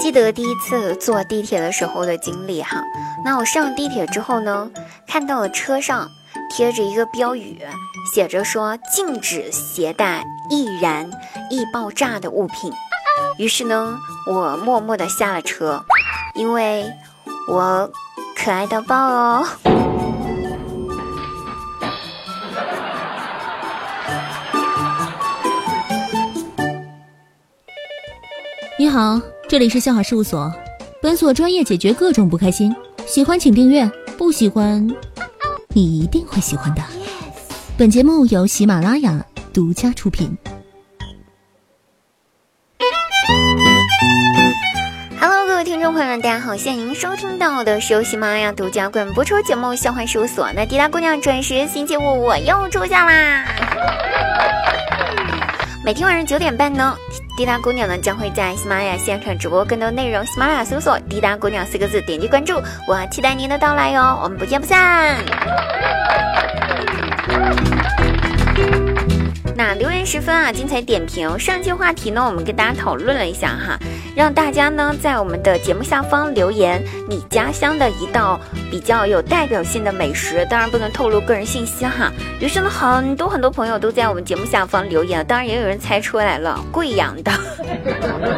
[0.00, 2.82] 记得第一次坐地铁的时候的经历哈，
[3.24, 4.70] 那我上地铁之后呢，
[5.06, 6.08] 看到了车上
[6.50, 7.60] 贴着一个标语，
[8.14, 11.10] 写着说禁止携带易燃
[11.50, 12.72] 易爆炸的物品。
[13.38, 15.84] 于是呢，我默默的下了车，
[16.34, 16.86] 因为
[17.50, 17.90] 我
[18.34, 19.46] 可爱到爆哦。
[28.78, 29.20] 你好。
[29.48, 30.52] 这里是笑话事务所，
[31.02, 32.72] 本所专业解决各种不开心。
[33.06, 33.84] 喜欢请订阅，
[34.16, 34.86] 不喜欢
[35.70, 36.82] 你一定会喜欢的。
[37.76, 39.20] 本节目由喜马拉雅
[39.52, 40.30] 独家出品。
[45.18, 46.56] Hello，各位听众朋友们，大家好！
[46.56, 50.46] 现在您收听到的是由喜马拉雅独家冠播出节目《笑话事务所》。
[50.54, 53.44] 那滴答姑娘准时星期五我又出现啦！
[55.84, 56.96] 每天晚上九点半呢。
[57.38, 65.16] 滴答姑娘呢将会在喜马拉雅现场直播更多内容，喜马拉雅搜索“滴答姑娘”四个字，点击关注，我期待您的到来哟，我们不见不散。
[69.58, 71.36] 那留言十分啊，精彩点评。
[71.36, 73.76] 上期话题呢，我们跟大家讨论了一下哈，
[74.14, 78.38] 让大家呢在我们的节目下方留言你家乡的一道
[78.70, 82.12] 比较有代表性的美食，当然不能透露个人信息哈。
[82.38, 87.32] 于是呢，很多很多朋友都在我们节目下方留言，当然也有人猜出来了，贵阳的。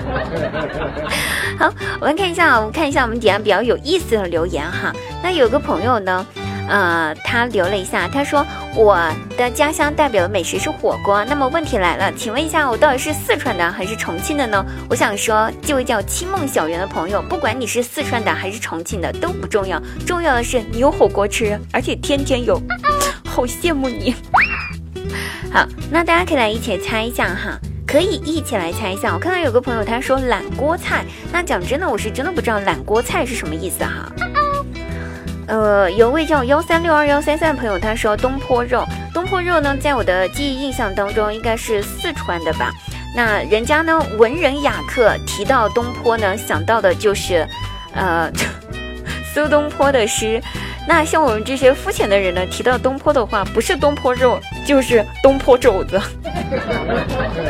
[1.58, 4.90] 好，我们看一下，我们看一下我们底下比较有意思的留言哈。
[5.22, 6.26] 那有个朋友呢。
[6.70, 8.96] 呃，他留了一下，他说我
[9.36, 11.24] 的家乡代表的美食是火锅。
[11.24, 14.64] 那么问题来了，请问一下，我到底是四川的还是重庆的呢？
[14.88, 22.60] 我想说，这位叫青梦小圆的朋友，不管你是四川的还是重庆的都不重要，重要的是你有火锅吃，而且天天有，
[23.26, 24.14] 好羡慕你。
[25.52, 29.12] 好，那大家可以来一起猜一下哈，可以一起来猜一下。
[29.12, 34.09] 我看到有个朋友他说懒锅菜，那讲真的，我是真的不知道懒锅菜是什么意思哈。
[35.50, 42.70] 呃，有位叫幺三六二幺三三的朋友，他说东坡肉，东坡肉呢，在我的记忆印象当中，应该是四川的吧？
[43.16, 47.44] 那人家呢，文人雅客提到东坡呢，想到的就是，
[47.94, 48.30] 呃，
[49.34, 50.40] 苏东坡的诗。
[50.86, 55.98] 那像我们这些肤浅的人呢，提到东坡的话，不是东坡肉，就是东坡肘子。
[55.98, 56.06] 哈
[56.48, 56.94] 哈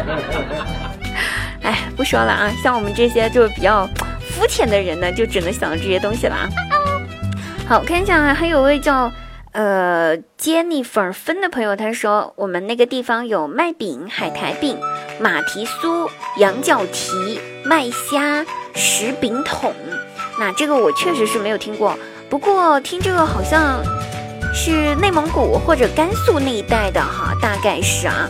[0.09, 0.57] 哈
[1.63, 3.87] 哎，不说了啊，像我们这些就比较
[4.23, 6.49] 肤浅的人呢，就只能想到这些东西了啊。
[7.71, 9.13] 好，看一下啊，还有位叫
[9.53, 14.77] 呃 Jennifer 分的朋友，他说我们那个地方有麦饼、海苔饼、
[15.21, 18.45] 马蹄酥、羊角蹄、麦虾、
[18.75, 19.73] 石饼筒。
[20.41, 21.97] 那这个我确实是没有听过，
[22.29, 23.81] 不过听这个好像
[24.53, 28.29] 是内蒙古或者甘肃那一带的哈，大概是啊。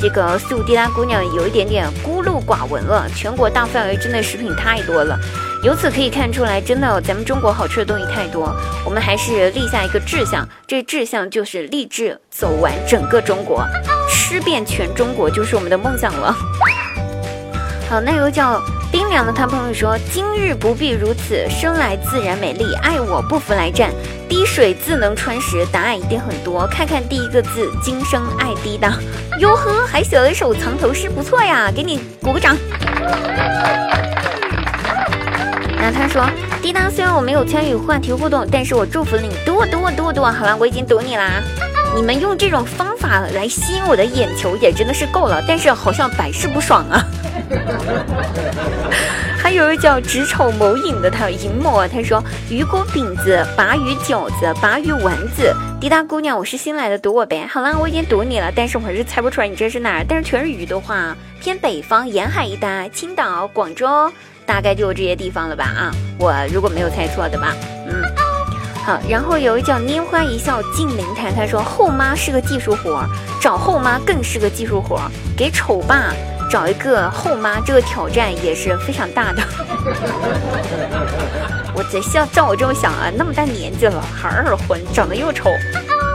[0.00, 5.16] 这个苏迪拉姑娘有一点点孤陋寡闻了，全国大范围之内食品太多了。
[5.64, 8.54] 由此可以看出来，真的，咱们中国好吃的东西太多。
[8.84, 13.64] 我们还是立下一个志向，这志向就是立志走完整个中国，
[14.10, 16.36] 吃遍全中国就是我们的梦想了。
[17.88, 18.60] 好，那有叫
[18.92, 23.90] 冰凉的他朋友说：“今日不必如此，生来自然美丽，爱我不服来战。
[24.28, 26.66] 滴水自能穿石，答案一定很多。
[26.66, 28.98] 看看第一个字，今生爱滴答。
[29.40, 32.54] 哟呵，还写了一首藏头诗，不错呀，给你鼓个掌。”
[35.84, 36.26] 那他说，
[36.62, 40.32] 滴答，虽然我没有参与话题互动，但是我祝福了你多多多多。
[40.32, 41.42] 好了，我已经读你啦。
[41.94, 47.04] 你们用这种方法来吸引我的眼球也真的是够了，但是好像百试不爽啊。
[49.36, 55.54] 还有一叫直瞅某影的，他有银某，他说鱼锅饼子、鲅鱼饺子、鲅鱼丸子。
[55.78, 57.46] 滴答姑娘，我是新来的，读我呗。
[57.46, 60.06] 好了，我已经读你了，但是我还是猜不出来你这是哪儿。
[60.08, 64.10] 但是全是鱼的话，偏北方沿海一带，青岛、广州。
[64.46, 65.90] 大概就这些地方了吧啊！
[66.18, 67.54] 我如果没有猜错的吧，
[67.86, 68.02] 嗯，
[68.84, 68.98] 好。
[69.08, 73.04] 然后有一叫拈花一笑尽灵台，他说后妈是个技术活，
[73.40, 75.00] 找后妈更是个技术活，
[75.36, 76.12] 给丑爸
[76.50, 79.42] 找一个后妈，这个挑战也是非常大的。
[81.74, 85.50] 我在像照我这么想啊，那么大年纪了还二婚，长得又丑，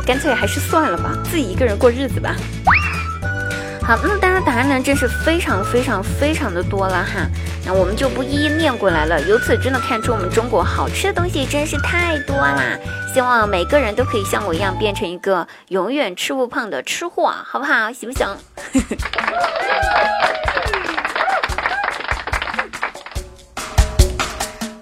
[0.06, 2.36] 干脆还是算了吧，自己一个人过日子吧。
[3.90, 7.28] 好，那么大家答案呢，真是非常非常非常的多了哈。
[7.66, 9.20] 那我们就不一一念过来了。
[9.24, 12.78] 由此真的看出我们中国好吃的东西真是太多啦！
[13.12, 17.92] 希望每个人都可以像我一样变成一个永远吃不胖的吃货，好不好？
[17.92, 18.28] 行不行？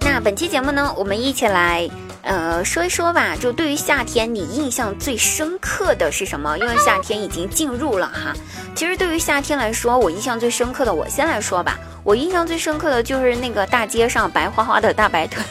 [0.04, 1.88] 那本期节目呢，我们一起来。
[2.28, 6.58] 呃，说一说吧，就对于夏天，你印象最深刻的是什么？
[6.58, 8.34] 因为夏天已经进入了哈。
[8.74, 11.78] 其实对于夏天来说，我印象最深刻的，我先来说吧。
[12.04, 15.42] 我印象最深刻的就是那个大街上白花花的大白腿。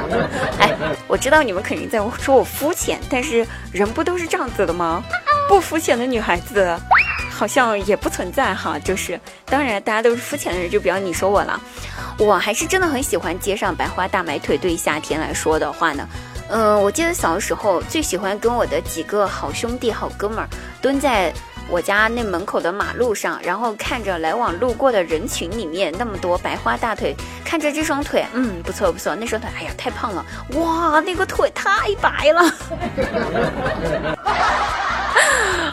[0.60, 0.76] 哎，
[1.08, 5.02] 我知道你们肯定在说我肤浅，但是人不都是这样子的吗？
[5.48, 6.78] 不肤浅的女孩子
[7.30, 8.78] 好像也不存在哈。
[8.78, 11.58] 就是，当然大家都是肤浅的人，就不要你说我了。
[12.18, 14.56] 我还是真的很喜欢街上白花大白腿。
[14.56, 16.06] 对夏天来说的话呢，
[16.48, 20.48] 嗯，我记得小的时候最喜欢跟我的几个好兄弟、好哥们儿
[20.80, 21.32] 蹲在
[21.68, 27.14] 我家那门口的马路上，然后看着来往路过的人群里面那么多白花大腿，
[27.44, 30.24] 看着这双腿，嗯，不错不错，那双腿，哎呀，太胖了，
[30.54, 32.42] 哇，那个腿太白了。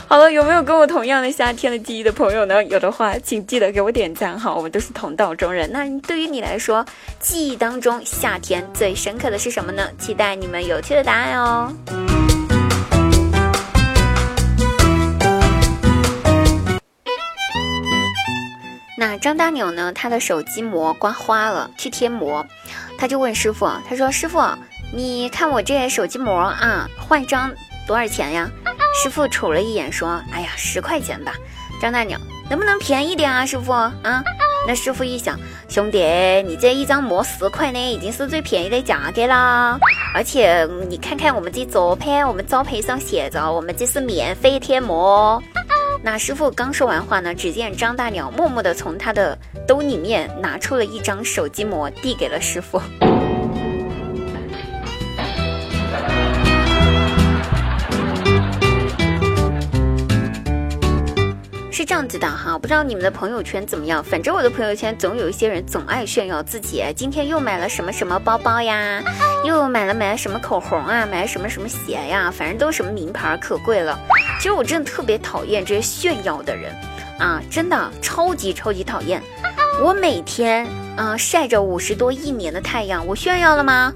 [0.09, 2.63] 好了，有没有跟我同样的夏天的记忆的朋友呢？
[2.63, 5.71] 有的话，请记得给我点赞哈，我们都是同道中人。
[5.71, 6.83] 那对于你来说，
[7.19, 9.87] 记忆当中夏天最深刻的是什么呢？
[9.99, 11.71] 期待你们有趣的答案哦。
[18.97, 19.93] 那张大牛呢？
[19.93, 22.43] 他的手机膜刮花了，去贴膜，
[22.97, 24.41] 他就问师傅，他说：“师傅，
[24.91, 27.53] 你看我这手机膜啊，换一张
[27.85, 28.49] 多少钱呀？”
[28.93, 31.33] 师傅瞅了一眼，说：“哎呀，十块钱吧。”
[31.81, 32.19] 张大鸟，
[32.49, 33.45] 能不能便宜点啊？
[33.45, 33.91] 师傅啊？
[34.67, 35.39] 那师傅一想，
[35.69, 36.03] 兄弟，
[36.45, 39.79] 你这一张膜十块呢，已经是最便宜的价格啦。
[40.13, 45.41] 而且你看看我们这招牌，我们招牌上写着，我们这是免费贴膜。
[46.01, 49.37] 那师傅刚说完话呢，只见张大鸟默默地从他的
[49.67, 52.81] 兜里面拿出了一张手机膜，递给了师傅。
[61.79, 64.03] 是这样子的哈，不知道你们的朋友圈怎么样？
[64.03, 69.01] 反正我的朋友圈总有一些人总爱炫耀自己，今天又买了什么什么包包呀，
[69.47, 73.97] 又买了买了什么口红啊，买了什么什么鞋呀，反正都是什么名牌，可贵了。
[74.39, 76.69] 其实我真的特别讨厌这些炫耀的人
[77.17, 79.23] 啊，真的超级超级讨厌。
[79.81, 80.67] 我每天
[80.97, 83.93] 啊晒着五十多亿年的太阳，我炫耀了吗？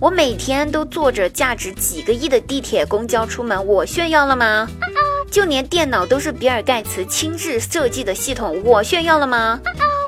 [0.00, 4.66] 我每天都坐着价值几个亿的地铁、公交出门，我炫耀了吗？
[5.30, 9.60] 就连电脑都是比尔盖茨亲自设计的系统，我炫耀了吗？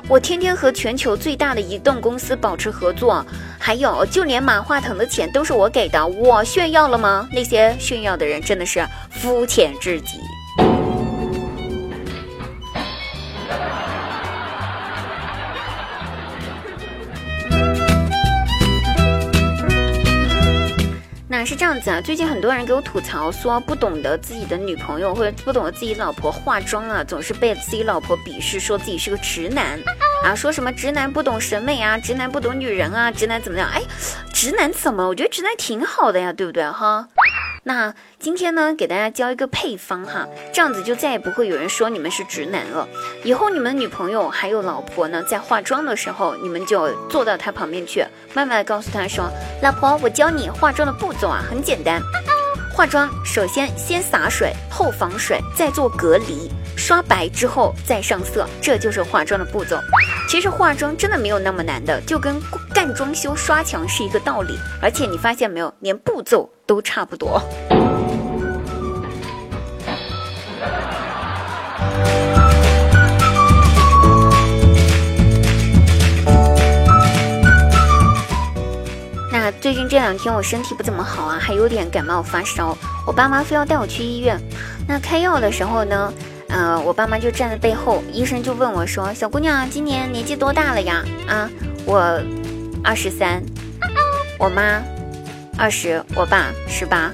[0.07, 3.25] 我天天和全球最大的移动公司保持合作，
[3.57, 7.27] 还有就连马化腾的钱都是我给的，我炫耀了吗？
[7.31, 10.17] 那些炫耀的人真的是肤浅至极。
[21.45, 29.79] 是这样子啊，最近很多人给我吐槽说，不懂得自己的女朋友或者不懂得自己老婆化妆啊，总是被自己老婆鄙视，说自己是个直男
[30.23, 33.69] 啊，说什么直男不懂审美啊，直男不懂女人啊，直男怎么样？
[33.73, 33.81] 哎，
[34.33, 35.07] 直男怎么？
[35.07, 37.07] 我觉得直男挺好的呀，对不对哈？
[37.63, 42.87] 那今天呢，给大家教一个配方哈，这样子就再也不会有人说你们是直男了。
[43.23, 48.03] 以后你们女朋友还有老婆呢，在化妆的时候，你们就坐到她旁边去，
[48.33, 49.29] 慢慢的告诉她说
[49.61, 52.01] ：“老婆，我教你化妆的步骤啊，很简单。
[52.73, 59.79] 化妆首先先洒水，后防水，再做隔离，刷白之后再上色，这就是化妆的步骤。
[60.27, 62.41] 其实化妆真的没有那么难的，就跟
[62.73, 64.57] 干装修、刷墙是一个道理。
[64.81, 67.41] 而且你发现没有，连步骤。”都差不多。
[79.29, 84.39] 那最近这两天我身体不怎么好啊，还有点感冒发烧，我爸妈非要带我去医院。
[84.87, 86.13] 那开药的时候呢，
[86.51, 91.49] 呃，我爸妈就站在背后，医生就问我说：“小姑娘，今年年纪多大了呀？”啊，
[91.85, 92.21] 我
[92.83, 93.41] 二十三。
[94.37, 94.83] 我妈。
[95.57, 97.11] 二十，我爸十八，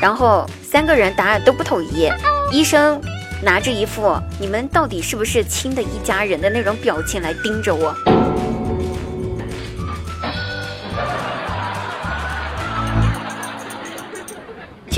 [0.00, 2.08] 然后三个人答案都不统一。
[2.52, 3.00] 医生
[3.42, 7.92] 拿着一副“你们到底是不是亲的一家人”的那种表情来盯着我。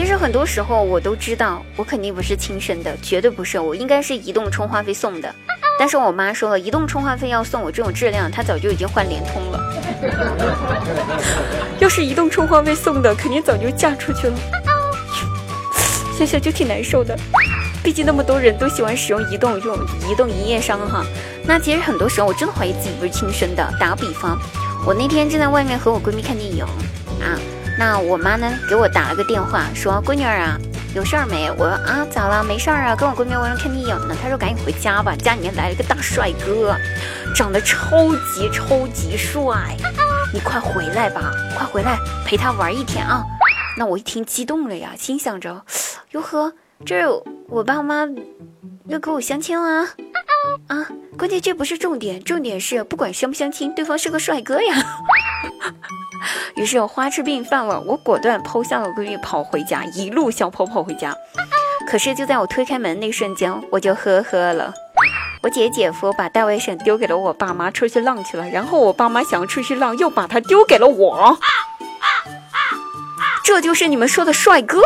[0.01, 5.33] 其实很多时候我都知道，我肯定不是亲生的，绝对不是，我应该是移动充话费送的。
[5.79, 9.61] 但是我妈说了，移动充话费要送我这种质量，她早就已经换联通了。
[11.79, 14.35] 要是移动充话费送的，肯定早就嫁出去了。
[16.17, 17.15] 想想就挺难受的，
[17.85, 19.79] 毕竟那么多人都喜欢使用移动这种
[20.11, 21.05] 移动营业商哈。
[21.45, 23.71] 那其实很多时候我真的怀疑自己不是亲生的。
[23.79, 24.41] 打个比方，
[24.87, 26.65] 我那天正在外面和我闺蜜看电影
[27.21, 27.37] 啊，
[27.81, 30.59] 那我妈呢给我打了个电话，说闺女儿啊。
[30.95, 31.51] 有事儿没？
[31.53, 32.45] 我说啊，咋了？
[32.45, 34.15] 没事儿啊，跟我闺蜜玩看电影呢。
[34.21, 36.77] 她说赶紧回家吧，家里面来了个大帅哥，
[37.35, 39.75] 长得超级超级帅。
[40.31, 41.97] 你快回来吧，快回来
[42.27, 43.25] 陪他玩一天啊！
[43.79, 45.65] 那我一听激动了呀，心想着，
[46.11, 46.53] 哟呵，
[46.85, 47.09] 这
[47.49, 48.07] 我爸妈
[48.89, 49.89] 要跟我相亲了啊
[50.67, 50.87] 啊！
[51.17, 54.75] 关键这不是重点，重点是不管相不相亲，对方是个帅哥呀。
[56.55, 61.15] 于是我花痴病犯了，我果断抛下了闺蜜跑回家，一路小跑跑回家。
[61.89, 64.73] 可是就在我推开门那瞬间，我就呵呵了。
[65.43, 71.39] 我姐姐夫把大外甥丢给了我爸妈出去浪去了，然后我爸妈想要出去浪，又把他丢给了我。
[73.43, 74.83] 这就是你们说的帅哥。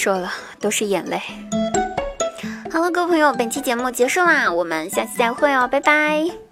[0.00, 1.20] 说了，都是眼泪。
[2.72, 6.49] 好了，各位朋友，本期节目结束啦，我们下期再会哦，拜拜。